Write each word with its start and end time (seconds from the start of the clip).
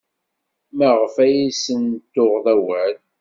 Maɣef 0.77 1.15
ay 1.23 1.35
asen-tuɣeḍ 1.47 2.45
awal? 2.53 2.95